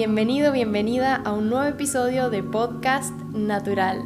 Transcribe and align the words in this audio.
bienvenido, 0.00 0.50
bienvenida 0.50 1.14
a 1.14 1.34
un 1.34 1.50
nuevo 1.50 1.66
episodio 1.66 2.30
de 2.30 2.42
Podcast 2.42 3.12
Natural. 3.34 4.02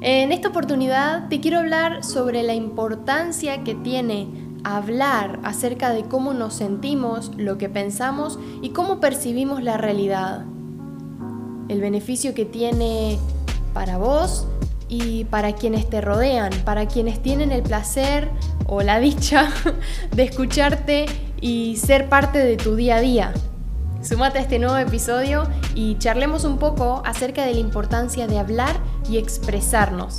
En 0.00 0.30
esta 0.30 0.50
oportunidad 0.50 1.28
te 1.28 1.40
quiero 1.40 1.58
hablar 1.58 2.04
sobre 2.04 2.44
la 2.44 2.54
importancia 2.54 3.64
que 3.64 3.74
tiene 3.74 4.28
hablar 4.62 5.40
acerca 5.42 5.90
de 5.90 6.04
cómo 6.04 6.34
nos 6.34 6.54
sentimos, 6.54 7.32
lo 7.36 7.58
que 7.58 7.68
pensamos 7.68 8.38
y 8.62 8.68
cómo 8.68 9.00
percibimos 9.00 9.60
la 9.60 9.76
realidad. 9.76 10.44
El 11.68 11.80
beneficio 11.80 12.32
que 12.32 12.44
tiene 12.44 13.18
para 13.72 13.98
vos 13.98 14.46
y 14.88 15.24
para 15.24 15.56
quienes 15.56 15.90
te 15.90 16.00
rodean, 16.00 16.52
para 16.64 16.86
quienes 16.86 17.20
tienen 17.20 17.50
el 17.50 17.64
placer 17.64 18.30
o 18.66 18.82
la 18.82 19.00
dicha 19.00 19.50
de 20.14 20.22
escucharte 20.22 21.06
y 21.40 21.74
ser 21.74 22.08
parte 22.08 22.38
de 22.38 22.56
tu 22.56 22.76
día 22.76 22.98
a 22.98 23.00
día. 23.00 23.34
Sumate 24.04 24.36
a 24.36 24.42
este 24.42 24.58
nuevo 24.58 24.76
episodio 24.76 25.48
y 25.74 25.96
charlemos 25.96 26.44
un 26.44 26.58
poco 26.58 27.00
acerca 27.06 27.46
de 27.46 27.54
la 27.54 27.60
importancia 27.60 28.26
de 28.26 28.38
hablar 28.38 28.76
y 29.08 29.16
expresarnos. 29.16 30.18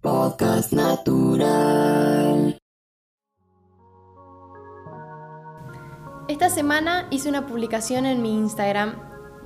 Podcast 0.00 0.72
Natural. 0.72 2.58
Esta 6.26 6.50
semana 6.50 7.06
hice 7.10 7.28
una 7.28 7.46
publicación 7.46 8.06
en 8.06 8.20
mi 8.22 8.34
Instagram, 8.34 8.96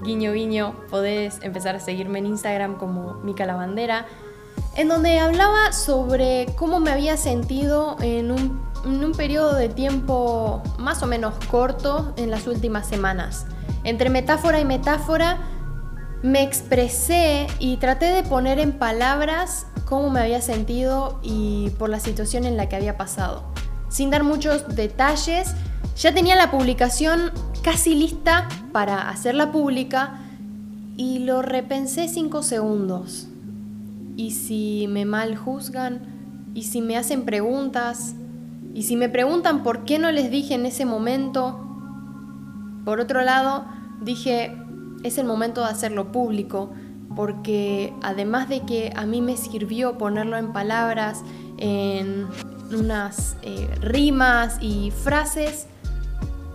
guiño 0.02 0.32
guiño, 0.32 0.74
podés 0.88 1.40
empezar 1.42 1.76
a 1.76 1.80
seguirme 1.80 2.18
en 2.20 2.26
Instagram 2.26 2.78
como 2.78 3.16
Mica 3.16 3.44
la 3.44 3.56
Bandera, 3.56 4.06
en 4.74 4.88
donde 4.88 5.18
hablaba 5.18 5.72
sobre 5.72 6.46
cómo 6.56 6.80
me 6.80 6.90
había 6.90 7.18
sentido 7.18 7.98
en 8.00 8.30
un 8.32 8.73
en 8.84 9.04
un 9.04 9.12
periodo 9.12 9.54
de 9.54 9.68
tiempo 9.68 10.62
más 10.78 11.02
o 11.02 11.06
menos 11.06 11.34
corto 11.50 12.14
en 12.16 12.30
las 12.30 12.46
últimas 12.46 12.86
semanas. 12.86 13.46
Entre 13.84 14.10
metáfora 14.10 14.60
y 14.60 14.64
metáfora 14.64 15.38
me 16.22 16.42
expresé 16.42 17.46
y 17.58 17.76
traté 17.76 18.06
de 18.06 18.22
poner 18.22 18.58
en 18.58 18.72
palabras 18.72 19.66
cómo 19.84 20.10
me 20.10 20.20
había 20.20 20.40
sentido 20.40 21.18
y 21.22 21.70
por 21.78 21.90
la 21.90 22.00
situación 22.00 22.44
en 22.44 22.56
la 22.56 22.68
que 22.68 22.76
había 22.76 22.96
pasado. 22.96 23.44
Sin 23.88 24.10
dar 24.10 24.24
muchos 24.24 24.74
detalles, 24.74 25.54
ya 25.96 26.14
tenía 26.14 26.34
la 26.36 26.50
publicación 26.50 27.30
casi 27.62 27.94
lista 27.94 28.48
para 28.72 29.08
hacerla 29.10 29.52
pública 29.52 30.18
y 30.96 31.20
lo 31.20 31.42
repensé 31.42 32.08
cinco 32.08 32.42
segundos. 32.42 33.28
¿Y 34.16 34.32
si 34.32 34.86
me 34.88 35.04
mal 35.04 35.36
juzgan? 35.36 36.00
¿Y 36.54 36.64
si 36.64 36.80
me 36.80 36.96
hacen 36.96 37.24
preguntas? 37.24 38.14
Y 38.74 38.82
si 38.82 38.96
me 38.96 39.08
preguntan 39.08 39.62
por 39.62 39.84
qué 39.84 40.00
no 40.00 40.10
les 40.10 40.32
dije 40.32 40.54
en 40.54 40.66
ese 40.66 40.84
momento, 40.84 41.60
por 42.84 42.98
otro 42.98 43.22
lado, 43.22 43.64
dije, 44.02 44.56
es 45.04 45.16
el 45.16 45.26
momento 45.26 45.60
de 45.60 45.68
hacerlo 45.68 46.10
público, 46.10 46.72
porque 47.14 47.92
además 48.02 48.48
de 48.48 48.62
que 48.62 48.92
a 48.96 49.06
mí 49.06 49.22
me 49.22 49.36
sirvió 49.36 49.96
ponerlo 49.96 50.36
en 50.36 50.52
palabras, 50.52 51.22
en 51.58 52.26
unas 52.76 53.36
eh, 53.42 53.68
rimas 53.80 54.58
y 54.60 54.90
frases, 54.90 55.68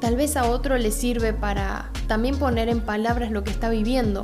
tal 0.01 0.17
vez 0.17 0.35
a 0.35 0.49
otro 0.49 0.77
le 0.77 0.91
sirve 0.91 1.31
para 1.31 1.89
también 2.07 2.37
poner 2.37 2.67
en 2.67 2.81
palabras 2.81 3.31
lo 3.31 3.45
que 3.45 3.51
está 3.51 3.69
viviendo. 3.69 4.23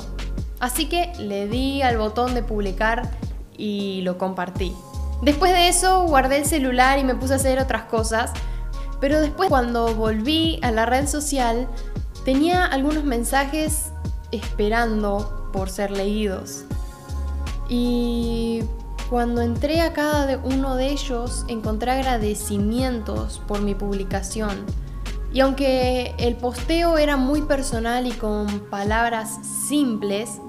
Así 0.60 0.86
que 0.86 1.12
le 1.18 1.48
di 1.48 1.80
al 1.80 1.96
botón 1.96 2.34
de 2.34 2.42
publicar 2.42 3.10
y 3.56 4.02
lo 4.02 4.18
compartí. 4.18 4.72
Después 5.22 5.52
de 5.52 5.68
eso 5.68 6.04
guardé 6.06 6.38
el 6.38 6.46
celular 6.46 6.98
y 6.98 7.04
me 7.04 7.14
puse 7.14 7.32
a 7.32 7.36
hacer 7.36 7.58
otras 7.58 7.84
cosas, 7.84 8.32
pero 9.00 9.20
después 9.20 9.48
cuando 9.48 9.94
volví 9.94 10.58
a 10.62 10.70
la 10.70 10.86
red 10.86 11.06
social 11.06 11.68
tenía 12.24 12.64
algunos 12.64 13.04
mensajes 13.04 13.92
esperando 14.30 15.50
por 15.52 15.70
ser 15.70 15.90
leídos. 15.90 16.64
Y 17.68 18.62
cuando 19.08 19.40
entré 19.40 19.80
a 19.80 19.92
cada 19.92 20.38
uno 20.38 20.76
de 20.76 20.90
ellos 20.90 21.44
encontré 21.48 21.92
agradecimientos 21.92 23.40
por 23.46 23.62
mi 23.62 23.74
publicación. 23.74 24.64
Y 25.32 25.40
aunque 25.40 26.14
el 26.18 26.36
posteo 26.36 26.98
era 26.98 27.16
muy 27.16 27.42
personal 27.42 28.06
y 28.06 28.12
con 28.12 28.60
palabras 28.70 29.38
simples, 29.68 30.40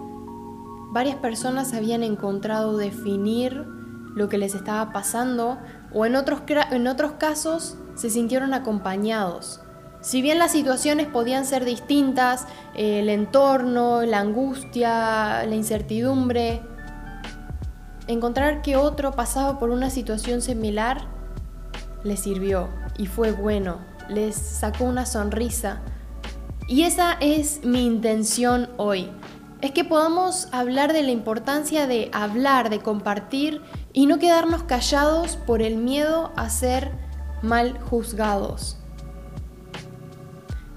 varias 0.92 1.18
personas 1.18 1.74
habían 1.74 2.04
encontrado 2.04 2.78
definir 2.78 3.77
lo 4.18 4.30
que 4.30 4.40
les 4.40 4.56
estaba 4.56 4.92
pasando 4.92 5.60
o 5.94 6.06
en 6.06 6.16
otros, 6.16 6.42
en 6.72 6.88
otros 6.88 7.14
casos 7.14 7.78
se 7.96 8.10
sintieron 8.10 8.54
acompañados. 8.54 9.62
Si 10.02 10.22
bien 10.22 10.40
las 10.40 10.52
situaciones 10.52 11.08
podían 11.08 11.46
ser 11.46 11.66
distintas, 11.66 12.48
el 12.76 13.10
entorno, 13.10 14.02
la 14.04 14.20
angustia, 14.20 15.46
la 15.46 15.56
incertidumbre, 15.56 16.62
encontrar 18.08 18.62
que 18.62 18.76
otro 18.76 19.12
pasaba 19.12 19.60
por 19.60 19.70
una 19.70 19.90
situación 19.90 20.42
similar 20.42 21.02
les 22.04 22.22
sirvió 22.22 22.70
y 22.98 23.06
fue 23.06 23.32
bueno, 23.32 23.80
les 24.10 24.36
sacó 24.36 24.86
una 24.86 25.06
sonrisa. 25.06 25.82
Y 26.68 26.84
esa 26.84 27.14
es 27.20 27.64
mi 27.64 27.86
intención 27.86 28.70
hoy, 28.78 29.10
es 29.62 29.72
que 29.72 29.84
podamos 29.84 30.48
hablar 30.52 30.94
de 30.94 31.04
la 31.04 31.12
importancia 31.12 31.88
de 31.88 32.10
hablar, 32.14 32.70
de 32.70 32.80
compartir 32.80 33.62
y 33.92 34.06
no 34.06 34.20
quedarnos 34.20 34.64
callados 34.64 35.36
por 35.36 35.62
el 35.62 35.78
miedo 35.78 36.32
a 36.36 36.50
ser 36.50 36.92
mal 37.42 37.80
juzgados. 37.80 38.78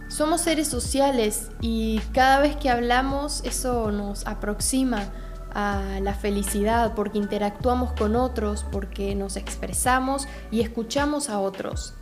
Somos 0.08 0.40
seres 0.42 0.68
sociales 0.68 1.50
y 1.60 2.00
cada 2.12 2.40
vez 2.40 2.56
que 2.56 2.70
hablamos 2.70 3.42
eso 3.44 3.92
nos 3.92 4.26
aproxima 4.26 5.08
a 5.52 5.98
la 6.00 6.14
felicidad 6.14 6.94
porque 6.94 7.18
interactuamos 7.18 7.92
con 7.92 8.16
otros, 8.16 8.64
porque 8.70 9.14
nos 9.14 9.36
expresamos 9.36 10.26
y 10.50 10.60
escuchamos 10.60 11.28
a 11.28 11.38
otros. 11.38 11.94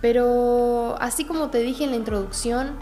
Pero 0.00 0.96
así 1.00 1.24
como 1.24 1.50
te 1.50 1.58
dije 1.58 1.84
en 1.84 1.90
la 1.90 1.96
introducción, 1.96 2.76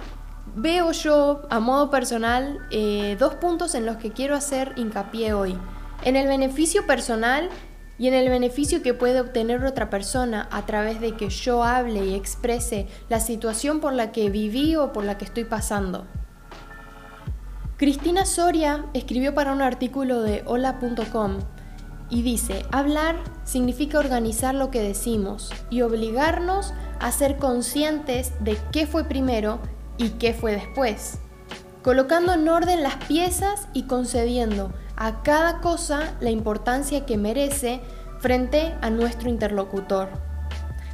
veo 0.55 0.93
yo 0.93 1.43
a 1.51 1.61
modo 1.61 1.91
personal 1.91 2.59
eh, 2.71 3.17
dos 3.19 3.35
puntos 3.35 3.75
en 3.75 3.87
los 3.87 3.97
que 3.97 4.13
quiero 4.13 4.37
hacer 4.37 4.73
hincapié 4.77 5.33
hoy. 5.33 5.57
En 6.05 6.17
el 6.17 6.29
beneficio 6.29 6.87
personal 6.87 7.49
y 7.99 8.09
en 8.09 8.15
el 8.15 8.29
beneficio 8.29 8.83
que 8.83 8.95
puede 8.95 9.21
obtener 9.21 9.65
otra 9.65 9.91
persona 9.91 10.49
a 10.51 10.67
través 10.67 11.01
de 11.01 11.17
que 11.17 11.29
yo 11.29 11.63
hable 11.65 12.05
y 12.05 12.15
exprese 12.15 12.89
la 13.09 13.21
situación 13.21 13.81
por 13.81 13.93
la 13.93 14.13
que 14.13 14.31
viví 14.31 14.77
o 14.77 14.93
por 14.93 15.05
la 15.05 15.17
que 15.19 15.25
estoy 15.25 15.45
pasando. 15.45 16.07
Cristina 17.77 18.25
Soria 18.25 18.87
escribió 18.95 19.35
para 19.35 19.53
un 19.53 19.63
artículo 19.63 20.23
de 20.23 20.43
hola.com 20.47 21.39
y 22.11 22.23
dice, 22.23 22.65
hablar 22.71 23.17
significa 23.45 23.99
organizar 23.99 24.55
lo 24.55 24.71
que 24.71 24.81
decimos 24.81 25.53
y 25.71 25.83
obligarnos 25.83 26.73
a 27.01 27.11
ser 27.11 27.39
conscientes 27.39 28.33
de 28.41 28.57
qué 28.73 28.87
fue 28.87 29.05
primero 29.05 29.61
y 29.97 30.11
qué 30.11 30.33
fue 30.33 30.53
después, 30.53 31.19
colocando 31.83 32.35
en 32.35 32.49
orden 32.49 32.83
las 32.83 32.97
piezas 33.07 33.69
y 33.73 33.85
concediendo 33.85 34.73
a 34.97 35.23
cada 35.23 35.61
cosa 35.61 36.15
la 36.21 36.31
importancia 36.31 37.07
que 37.07 37.17
merece 37.17 37.81
frente 38.21 38.75
a 38.81 38.91
nuestro 38.91 39.29
interlocutor. 39.29 40.09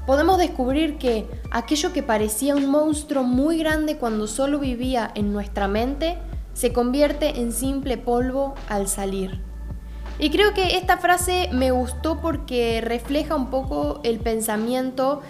Podemos 0.06 0.38
descubrir 0.38 0.98
que 0.98 1.28
aquello 1.50 1.92
que 1.92 2.02
parecía 2.02 2.56
un 2.56 2.68
monstruo 2.70 3.22
muy 3.22 3.58
grande 3.58 3.96
cuando 3.96 4.26
solo 4.26 4.58
vivía 4.58 5.10
en 5.14 5.32
nuestra 5.32 5.68
mente 5.68 6.18
se 6.52 6.72
convierte 6.72 7.40
en 7.40 7.52
simple 7.52 7.96
polvo 7.96 8.54
al 8.68 8.88
salir. 8.88 9.40
Y 10.18 10.30
creo 10.30 10.52
que 10.52 10.76
esta 10.76 10.98
frase 10.98 11.48
me 11.52 11.70
gustó 11.70 12.20
porque 12.20 12.80
refleja 12.80 13.36
un 13.36 13.50
poco 13.50 14.00
el 14.02 14.18
pensamiento 14.18 15.22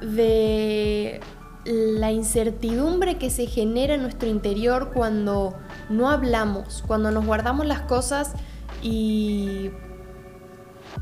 de 0.00 1.20
la 1.64 2.12
incertidumbre 2.12 3.16
que 3.16 3.30
se 3.30 3.46
genera 3.46 3.94
en 3.94 4.02
nuestro 4.02 4.28
interior 4.28 4.90
cuando 4.92 5.54
no 5.88 6.10
hablamos, 6.10 6.84
cuando 6.86 7.10
nos 7.10 7.24
guardamos 7.24 7.66
las 7.66 7.80
cosas 7.80 8.32
y 8.82 9.70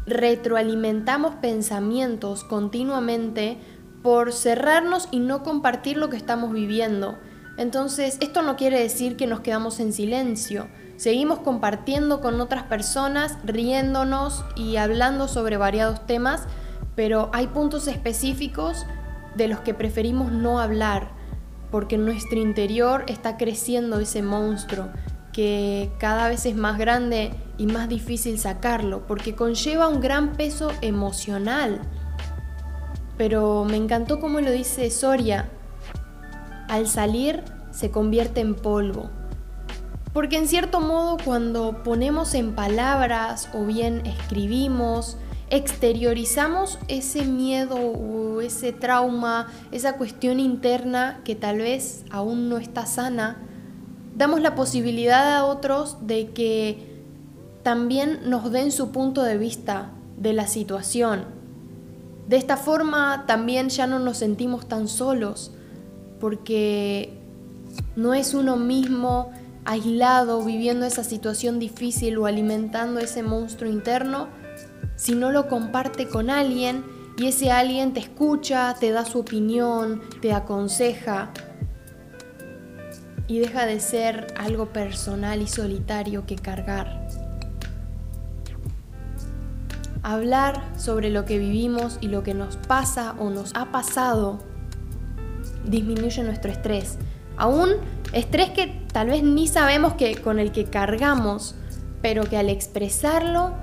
retroalimentamos 0.06 1.35
pensamientos 1.37 2.44
continuamente 2.44 3.59
por 4.03 4.32
cerrarnos 4.32 5.09
y 5.11 5.20
no 5.20 5.43
compartir 5.43 5.97
lo 5.97 6.11
que 6.11 6.17
estamos 6.17 6.53
viviendo. 6.53 7.19
Entonces, 7.56 8.17
esto 8.20 8.43
no 8.43 8.56
quiere 8.56 8.81
decir 8.81 9.17
que 9.17 9.26
nos 9.26 9.41
quedamos 9.41 9.79
en 9.79 9.93
silencio. 9.93 10.69
Seguimos 10.97 11.41
compartiendo 11.41 12.20
con 12.20 12.41
otras 12.41 12.65
personas, 12.65 13.37
riéndonos 13.44 14.44
y 14.56 14.76
hablando 14.76 15.29
sobre 15.29 15.56
variados 15.56 16.06
temas, 16.06 16.44
pero 16.94 17.31
hay 17.32 17.49
puntos 17.49 17.88
específicos 17.88 18.87
de 19.37 19.49
los 19.49 19.61
que 19.61 19.75
preferimos 19.75 20.32
no 20.32 20.58
hablar, 20.58 21.11
porque 21.70 21.94
en 21.94 22.05
nuestro 22.05 22.38
interior 22.38 23.05
está 23.08 23.37
creciendo 23.37 23.99
ese 24.00 24.23
monstruo 24.23 24.88
que 25.32 25.90
cada 25.99 26.29
vez 26.29 26.44
es 26.44 26.55
más 26.55 26.79
grande 26.79 27.32
y 27.56 27.67
más 27.67 27.88
difícil 27.88 28.38
sacarlo, 28.38 29.06
porque 29.06 29.34
conlleva 29.34 29.88
un 29.88 30.00
gran 30.00 30.34
peso 30.34 30.70
emocional. 30.82 31.81
pero 33.19 33.64
me 33.64 33.76
encantó 33.76 34.19
cómo 34.19 34.40
lo 34.40 34.50
dice 34.50 34.90
Soria. 34.90 35.49
Al 36.69 36.88
salir 36.88 37.44
se 37.70 37.90
convierte 37.90 38.40
en 38.40 38.55
polvo. 38.55 39.11
Porque 40.12 40.38
en 40.38 40.49
cierto 40.49 40.81
modo 40.81 41.19
cuando 41.25 41.82
ponemos 41.84 42.34
en 42.34 42.55
palabras 42.55 43.49
o 43.55 43.64
bien 43.64 44.05
escribimos, 44.06 45.19
exteriorizamos 45.53 46.79
ese 46.89 47.27
miedo 47.27 47.77
o 47.77 48.41
ese 48.41 48.73
trauma, 48.73 49.53
esa 49.71 49.99
cuestión 49.99 50.41
interna 50.41 51.21
que 51.25 51.35
tal 51.35 51.59
vez 51.59 52.05
aún 52.11 52.49
no 52.49 52.57
está 52.57 52.87
sana, 52.87 53.37
damos 54.17 54.41
la 54.41 54.55
posibilidad 54.55 55.37
a 55.37 55.45
otros 55.45 55.99
de 56.07 56.31
que 56.31 57.03
también 57.63 58.21
nos 58.25 58.51
den 58.51 58.73
su 58.73 58.93
punto 58.93 59.23
de 59.23 59.37
vista 59.37 59.91
de 60.17 60.33
la 60.33 60.47
situación. 60.47 61.27
De 62.29 62.39
esta 62.39 62.57
forma 62.57 63.25
también 63.27 63.69
ya 63.69 63.87
no 63.87 63.99
nos 63.99 64.17
sentimos 64.17 64.67
tan 64.67 64.89
solos, 64.89 65.53
porque 66.19 67.13
no 67.95 68.15
es 68.15 68.33
uno 68.33 68.57
mismo 68.57 69.33
aislado 69.67 70.43
viviendo 70.43 70.87
esa 70.87 71.05
situación 71.05 71.59
difícil 71.59 72.17
o 72.17 72.25
alimentando 72.25 73.01
ese 73.01 73.23
monstruo 73.23 73.71
interno, 73.71 74.29
si 74.97 75.15
no 75.15 75.33
lo 75.33 75.49
comparte 75.49 76.09
con 76.09 76.31
alguien 76.31 76.85
y 77.17 77.27
ese 77.27 77.50
alguien 77.50 77.93
te 77.93 78.00
escucha, 78.00 78.75
te 78.79 78.91
da 78.91 79.05
su 79.05 79.21
opinión, 79.21 80.03
te 80.21 80.33
aconseja 80.33 81.31
y 83.27 83.39
deja 83.39 83.67
de 83.67 83.81
ser 83.81 84.27
algo 84.39 84.73
personal 84.73 85.43
y 85.43 85.47
solitario 85.47 86.27
que 86.27 86.37
cargar. 86.37 87.06
Hablar 90.03 90.62
sobre 90.77 91.11
lo 91.11 91.25
que 91.25 91.39
vivimos 91.39 91.99
y 92.00 92.09
lo 92.09 92.23
que 92.23 92.35
nos 92.35 92.56
pasa 92.56 93.15
o 93.19 93.31
nos 93.31 93.53
ha 93.55 93.71
pasado 93.71 94.41
disminuye 95.65 96.23
nuestro 96.25 96.50
estrés. 96.50 96.99
Aún 97.37 97.71
estrés 98.12 98.50
que 98.50 98.83
tal 98.93 99.09
vez 99.09 99.23
ni 99.23 99.47
sabemos 99.47 99.94
que 99.94 100.17
con 100.17 100.39
el 100.39 100.53
que 100.53 100.65
cargamos, 100.65 101.55
pero 102.03 102.25
que 102.25 102.37
al 102.37 102.49
expresarlo 102.49 103.55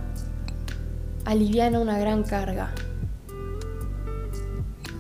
aliviana 1.30 1.80
una 1.80 2.00
gran 2.00 2.24
carga. 2.24 2.74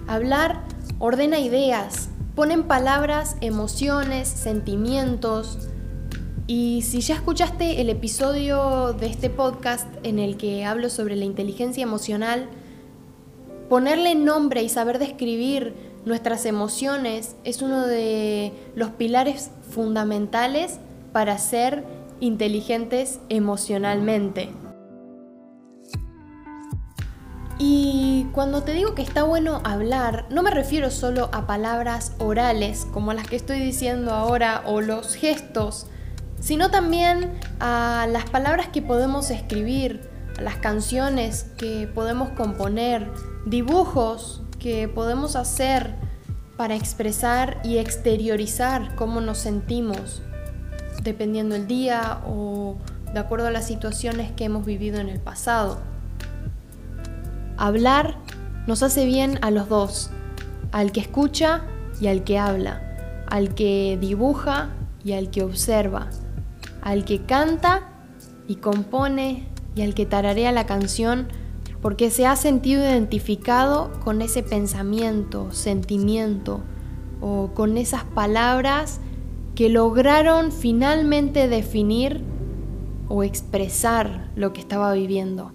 Hablar 0.08 0.62
ordena 1.00 1.40
ideas, 1.40 2.10
pone 2.36 2.54
en 2.54 2.64
palabras 2.64 3.36
emociones, 3.42 4.28
sentimientos. 4.28 5.58
Y 6.46 6.84
si 6.84 7.02
ya 7.02 7.16
escuchaste 7.16 7.81
el 7.81 7.90
episodio 7.90 8.94
de 8.94 9.08
este 9.08 9.31
podcast 9.31 9.88
en 10.04 10.20
el 10.20 10.38
que 10.38 10.66
hablo 10.66 10.90
sobre 10.90 11.16
la 11.16 11.26
inteligencia 11.26 11.81
emocional, 11.81 12.48
ponerle 13.68 14.14
nombre 14.14 14.62
y 14.62 14.70
saber 14.70 15.00
describir 15.00 15.74
nuestras 16.06 16.46
emociones 16.46 17.36
es 17.44 17.64
uno 17.64 17.88
de 17.88 18.54
los 18.76 18.92
pilares 18.92 19.50
fundamentales 19.72 20.80
para 21.12 21.40
ser 21.40 21.84
inteligentes 22.20 23.20
emocionalmente. 23.30 24.50
Y 27.62 28.28
cuando 28.32 28.64
te 28.64 28.72
digo 28.72 28.96
que 28.96 29.02
está 29.02 29.24
bueno 29.24 29.62
hablar, 29.66 30.26
no 30.30 30.44
me 30.44 30.50
refiero 30.50 30.90
solo 30.92 31.30
a 31.34 31.46
palabras 31.46 32.14
orales 32.18 32.88
como 32.94 33.12
las 33.12 33.28
que 33.28 33.36
estoy 33.36 33.60
diciendo 33.60 34.14
ahora 34.14 34.64
o 34.66 34.80
los 34.80 35.14
gestos, 35.16 35.88
sino 36.40 36.72
también 36.72 37.38
a 37.60 38.08
las 38.10 38.30
palabras 38.30 38.70
que 38.70 38.82
podemos 38.82 39.30
escribir, 39.30 40.10
a 40.38 40.42
las 40.42 40.56
canciones 40.56 41.48
que 41.58 41.86
podemos 41.94 42.30
componer, 42.30 43.12
dibujos 43.46 44.42
que 44.58 44.88
podemos 44.88 45.36
hacer 45.36 45.96
para 46.56 46.76
expresar 46.76 47.60
y 47.66 47.78
exteriorizar 47.78 48.96
cómo 48.96 49.20
nos 49.20 49.38
sentimos, 49.38 50.22
dependiendo 51.04 51.56
el 51.56 51.68
día 51.68 52.22
o 52.26 52.78
de 53.14 53.20
acuerdo 53.20 53.48
a 53.48 53.52
las 53.52 53.68
situaciones 53.68 54.32
que 54.32 54.46
hemos 54.46 54.66
vivido 54.66 55.02
en 55.02 55.10
el 55.10 55.20
pasado. 55.20 55.89
Hablar 57.62 58.16
nos 58.68 58.84
hace 58.84 59.06
bien 59.06 59.38
a 59.42 59.52
los 59.52 59.68
dos, 59.68 60.12
al 60.72 60.94
que 60.94 61.02
escucha 61.02 61.66
y 62.00 62.08
al 62.08 62.24
que 62.24 62.40
habla, 62.40 62.82
al 63.28 63.54
que 63.54 63.98
dibuja 64.00 64.70
y 65.04 65.12
al 65.12 65.30
que 65.30 65.44
observa, 65.44 66.08
al 66.82 67.04
que 67.04 67.26
canta 67.26 67.90
y 68.48 68.56
compone 68.56 69.50
y 69.76 69.82
al 69.82 69.94
que 69.94 70.06
tararea 70.06 70.54
la 70.54 70.66
canción 70.66 71.28
porque 71.82 72.10
se 72.12 72.26
ha 72.26 72.38
sentido 72.38 72.82
identificado 72.82 73.92
con 74.06 74.22
ese 74.22 74.42
pensamiento, 74.42 75.52
sentimiento 75.52 76.62
o 77.20 77.52
con 77.54 77.78
esas 77.78 78.06
palabras 78.06 79.02
que 79.56 79.68
lograron 79.68 80.54
finalmente 80.54 81.50
definir 81.50 82.24
o 83.10 83.22
expresar 83.22 84.32
lo 84.38 84.54
que 84.54 84.62
estaba 84.62 84.94
viviendo. 84.94 85.52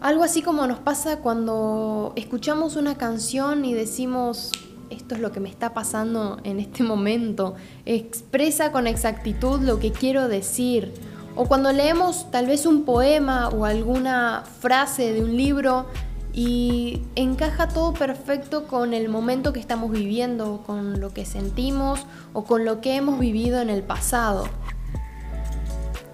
Algo 0.00 0.22
así 0.22 0.42
como 0.42 0.64
nos 0.68 0.78
pasa 0.78 1.18
cuando 1.18 2.12
escuchamos 2.14 2.76
una 2.76 2.96
canción 2.96 3.64
y 3.64 3.74
decimos, 3.74 4.52
esto 4.90 5.16
es 5.16 5.20
lo 5.20 5.32
que 5.32 5.40
me 5.40 5.48
está 5.48 5.74
pasando 5.74 6.38
en 6.44 6.60
este 6.60 6.84
momento, 6.84 7.56
expresa 7.84 8.70
con 8.70 8.86
exactitud 8.86 9.60
lo 9.60 9.80
que 9.80 9.90
quiero 9.90 10.28
decir. 10.28 10.94
O 11.34 11.46
cuando 11.46 11.72
leemos 11.72 12.30
tal 12.30 12.46
vez 12.46 12.64
un 12.64 12.84
poema 12.84 13.48
o 13.48 13.64
alguna 13.64 14.44
frase 14.60 15.12
de 15.12 15.22
un 15.22 15.36
libro 15.36 15.86
y 16.32 17.02
encaja 17.16 17.66
todo 17.66 17.92
perfecto 17.92 18.68
con 18.68 18.94
el 18.94 19.08
momento 19.08 19.52
que 19.52 19.58
estamos 19.58 19.90
viviendo, 19.90 20.62
con 20.64 21.00
lo 21.00 21.12
que 21.12 21.26
sentimos 21.26 22.06
o 22.32 22.44
con 22.44 22.64
lo 22.64 22.80
que 22.80 22.94
hemos 22.94 23.18
vivido 23.18 23.60
en 23.60 23.68
el 23.68 23.82
pasado. 23.82 24.44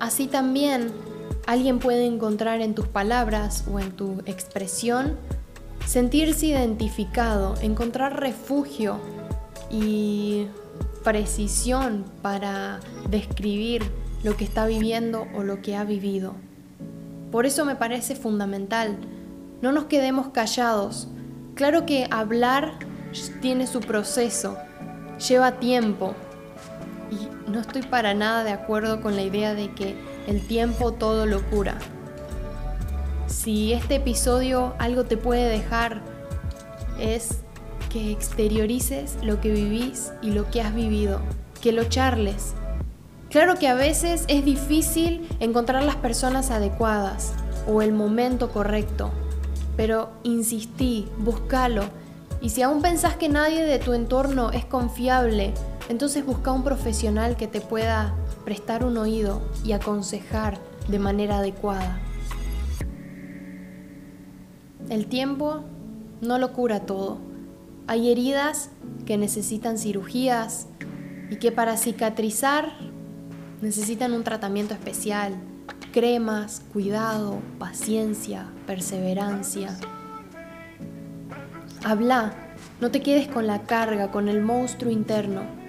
Así 0.01 0.27
también 0.27 0.91
Alguien 1.47 1.79
puede 1.79 2.07
encontrar 2.07 2.61
en 2.63 2.75
tus 2.75 2.89
palabras 2.89 3.65
o 3.71 3.79
en 3.79 3.93
tu 3.93 4.23
expresión 4.25 5.17
sentirse 5.87 6.47
identificado, 6.47 7.55
encontrar 7.61 8.19
refugio 8.19 8.99
y 9.71 10.47
precisión 11.03 12.07
para 12.23 12.81
describir 13.11 13.83
lo 14.23 14.37
que 14.37 14.45
está 14.45 14.67
viviendo 14.67 15.27
o 15.35 15.43
lo 15.43 15.61
que 15.61 15.77
ha 15.77 15.85
vivido. 15.85 16.35
Por 17.31 17.45
eso 17.45 17.65
me 17.67 17.77
parece 17.77 18.17
fundamental, 18.17 18.97
no 19.61 19.71
nos 19.73 19.85
quedemos 19.85 20.29
callados. 20.29 21.09
Claro 21.55 21.85
que 21.85 22.09
hablar 22.11 22.79
tiene 23.43 23.67
su 23.67 23.81
proceso, 23.81 24.57
lleva 25.29 25.61
tiempo 25.61 26.15
y 27.11 27.51
no 27.51 27.61
estoy 27.61 27.83
para 27.83 28.15
nada 28.15 28.45
de 28.45 28.53
acuerdo 28.53 29.03
con 29.03 29.15
la 29.15 29.23
idea 29.23 29.55
de 29.55 29.73
que 29.75 30.14
el 30.27 30.47
tiempo 30.47 30.93
todo 30.93 31.27
lo 31.27 31.43
cura. 31.51 31.79
Si 33.27 33.73
este 33.73 33.97
episodio 33.97 34.75
algo 34.79 35.05
te 35.05 35.17
puede 35.17 35.49
dejar 35.49 36.03
es 36.99 37.41
que 37.91 38.11
exteriorices 38.11 39.17
lo 39.23 39.41
que 39.41 39.51
vivís 39.51 40.13
y 40.23 40.31
lo 40.31 40.51
que 40.51 40.61
has 40.61 40.75
vivido, 40.75 41.21
que 41.61 41.73
lo 41.73 41.85
charles. 41.85 42.55
Claro 43.31 43.57
que 43.57 43.69
a 43.69 43.75
veces 43.75 44.25
es 44.29 44.45
difícil 44.45 45.29
encontrar 45.41 45.83
las 45.83 45.97
personas 45.97 46.51
adecuadas 46.51 47.33
o 47.67 47.83
el 47.83 47.93
momento 47.93 48.51
correcto, 48.51 49.11
pero 49.77 50.11
insistí, 50.23 51.09
búscalo. 51.19 51.85
Y 52.41 52.51
si 52.51 52.63
aún 52.63 52.83
pensás 52.83 53.17
que 53.17 53.29
nadie 53.29 53.65
de 53.65 53.79
tu 53.79 53.93
entorno 53.93 54.51
es 54.51 54.65
confiable, 54.65 55.55
entonces 55.89 56.25
busca 56.25 56.53
un 56.53 56.65
profesional 56.65 57.37
que 57.37 57.47
te 57.47 57.61
pueda 57.61 58.15
prestar 58.45 58.85
un 58.85 58.97
oído 58.97 59.43
y 59.65 59.73
aconsejar 59.73 60.59
de 60.89 60.99
manera 60.99 61.39
adecuada. 61.39 62.01
El 64.89 65.07
tiempo 65.07 65.65
no 66.21 66.39
lo 66.39 66.53
cura 66.53 66.81
todo. 66.81 67.19
Hay 67.87 68.11
heridas 68.11 68.71
que 69.07 69.19
necesitan 69.19 69.79
cirugías 69.79 70.67
y 71.31 71.37
que 71.37 71.53
para 71.53 71.77
cicatrizar 71.77 72.73
necesitan 73.61 74.13
un 74.13 74.25
tratamiento 74.25 74.75
especial, 74.75 75.35
cremas, 75.93 76.63
cuidado, 76.73 77.41
paciencia, 77.59 78.47
perseverancia. 78.67 79.77
Habla, 81.85 82.35
no 82.81 82.91
te 82.91 83.03
quedes 83.03 83.29
con 83.29 83.47
la 83.47 83.63
carga, 83.63 84.11
con 84.11 84.29
el 84.29 84.43
monstruo 84.43 84.91
interno 84.91 85.64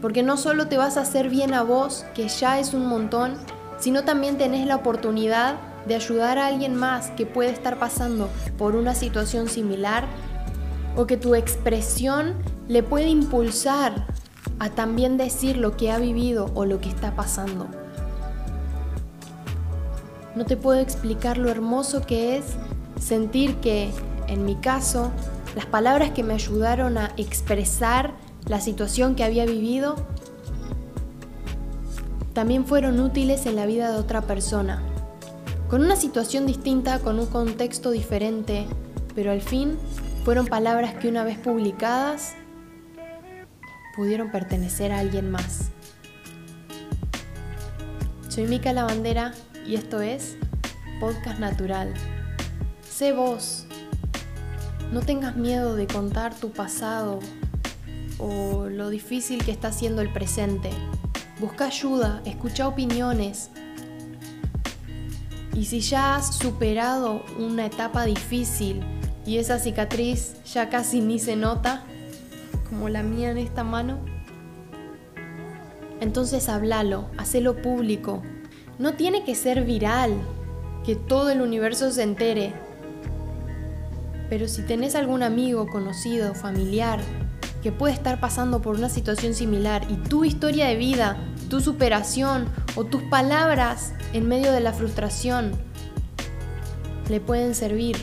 porque 0.00 0.22
no 0.22 0.36
solo 0.36 0.68
te 0.68 0.78
vas 0.78 0.96
a 0.96 1.02
hacer 1.02 1.28
bien 1.28 1.54
a 1.54 1.62
vos, 1.62 2.04
que 2.14 2.28
ya 2.28 2.58
es 2.58 2.74
un 2.74 2.86
montón, 2.86 3.34
sino 3.78 4.04
también 4.04 4.38
tenés 4.38 4.66
la 4.66 4.76
oportunidad 4.76 5.56
de 5.86 5.94
ayudar 5.94 6.38
a 6.38 6.46
alguien 6.46 6.74
más 6.74 7.10
que 7.10 7.26
puede 7.26 7.50
estar 7.50 7.78
pasando 7.78 8.28
por 8.58 8.76
una 8.76 8.94
situación 8.94 9.48
similar 9.48 10.04
o 10.96 11.06
que 11.06 11.16
tu 11.16 11.34
expresión 11.34 12.34
le 12.68 12.82
puede 12.82 13.08
impulsar 13.08 14.06
a 14.58 14.68
también 14.70 15.16
decir 15.16 15.56
lo 15.56 15.76
que 15.76 15.90
ha 15.90 15.98
vivido 15.98 16.50
o 16.54 16.66
lo 16.66 16.80
que 16.80 16.88
está 16.88 17.14
pasando. 17.14 17.66
No 20.34 20.44
te 20.44 20.56
puedo 20.56 20.80
explicar 20.80 21.38
lo 21.38 21.48
hermoso 21.48 22.02
que 22.02 22.36
es 22.36 22.44
sentir 23.00 23.56
que 23.56 23.90
en 24.28 24.44
mi 24.44 24.54
caso, 24.54 25.10
las 25.56 25.66
palabras 25.66 26.10
que 26.10 26.22
me 26.22 26.34
ayudaron 26.34 26.98
a 26.98 27.10
expresar 27.16 28.12
la 28.50 28.60
situación 28.60 29.14
que 29.14 29.22
había 29.22 29.46
vivido 29.46 29.94
también 32.34 32.66
fueron 32.66 32.98
útiles 32.98 33.46
en 33.46 33.54
la 33.54 33.64
vida 33.64 33.92
de 33.92 33.96
otra 33.96 34.22
persona. 34.22 34.82
Con 35.68 35.82
una 35.82 35.94
situación 35.94 36.46
distinta, 36.46 36.98
con 36.98 37.20
un 37.20 37.26
contexto 37.26 37.92
diferente, 37.92 38.66
pero 39.14 39.30
al 39.30 39.40
fin 39.40 39.78
fueron 40.24 40.48
palabras 40.48 40.94
que 40.94 41.06
una 41.06 41.22
vez 41.22 41.38
publicadas 41.38 42.32
pudieron 43.94 44.32
pertenecer 44.32 44.90
a 44.90 44.98
alguien 44.98 45.30
más. 45.30 45.70
Soy 48.28 48.48
Mica 48.48 48.72
Lavandera 48.72 49.32
y 49.64 49.76
esto 49.76 50.00
es 50.00 50.36
Podcast 50.98 51.38
Natural. 51.38 51.94
Sé 52.82 53.12
vos. 53.12 53.66
No 54.90 55.02
tengas 55.02 55.36
miedo 55.36 55.76
de 55.76 55.86
contar 55.86 56.34
tu 56.34 56.50
pasado 56.50 57.20
o 58.20 58.68
lo 58.68 58.90
difícil 58.90 59.44
que 59.44 59.50
está 59.50 59.72
siendo 59.72 60.02
el 60.02 60.12
presente. 60.12 60.70
Busca 61.40 61.66
ayuda, 61.66 62.20
escucha 62.24 62.68
opiniones. 62.68 63.50
Y 65.54 65.64
si 65.64 65.80
ya 65.80 66.16
has 66.16 66.36
superado 66.36 67.24
una 67.38 67.66
etapa 67.66 68.04
difícil 68.04 68.82
y 69.26 69.38
esa 69.38 69.58
cicatriz 69.58 70.34
ya 70.44 70.68
casi 70.68 71.00
ni 71.00 71.18
se 71.18 71.36
nota, 71.36 71.82
como 72.68 72.88
la 72.88 73.02
mía 73.02 73.30
en 73.30 73.38
esta 73.38 73.64
mano, 73.64 73.98
entonces 76.00 76.48
háblalo, 76.48 77.06
hacelo 77.18 77.60
público. 77.60 78.22
No 78.78 78.94
tiene 78.94 79.24
que 79.24 79.34
ser 79.34 79.64
viral, 79.64 80.14
que 80.84 80.96
todo 80.96 81.30
el 81.30 81.42
universo 81.42 81.90
se 81.90 82.02
entere. 82.02 82.54
Pero 84.30 84.48
si 84.48 84.62
tenés 84.62 84.94
algún 84.94 85.22
amigo, 85.22 85.66
conocido, 85.66 86.34
familiar, 86.34 87.00
que 87.62 87.72
puede 87.72 87.92
estar 87.94 88.20
pasando 88.20 88.62
por 88.62 88.76
una 88.76 88.88
situación 88.88 89.34
similar 89.34 89.86
y 89.90 89.94
tu 89.94 90.24
historia 90.24 90.66
de 90.66 90.76
vida, 90.76 91.16
tu 91.48 91.60
superación 91.60 92.46
o 92.76 92.84
tus 92.84 93.02
palabras 93.04 93.92
en 94.12 94.28
medio 94.28 94.52
de 94.52 94.60
la 94.60 94.72
frustración 94.72 95.52
le 97.08 97.20
pueden 97.20 97.54
servir, 97.54 97.96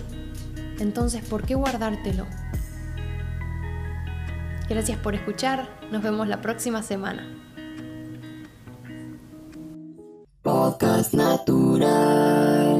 entonces 0.79 1.23
¿por 1.23 1.43
qué 1.43 1.55
guardártelo? 1.55 2.25
Gracias 4.69 4.97
por 4.99 5.15
escuchar, 5.15 5.69
nos 5.91 6.03
vemos 6.03 6.27
la 6.27 6.41
próxima 6.41 6.83
semana. 6.83 7.25
Podcast 10.41 11.13
Natural. 11.13 12.76